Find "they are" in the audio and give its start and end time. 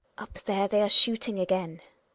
0.67-0.89